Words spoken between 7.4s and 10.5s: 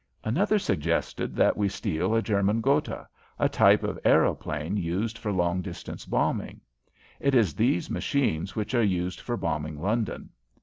these machines which are used for bombing London.